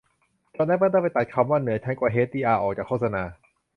[0.55, 3.23] จนแอปเปิลต้องไปตัดคำว่า เหนือชั้นกว่าเฮชดีอาร์ ออกจากโฆษณา